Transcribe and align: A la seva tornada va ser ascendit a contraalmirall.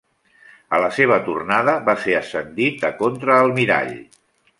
A 0.77 0.77
la 0.83 0.87
seva 0.99 1.19
tornada 1.27 1.75
va 1.89 1.95
ser 2.05 2.15
ascendit 2.21 2.87
a 2.91 2.91
contraalmirall. 3.03 3.93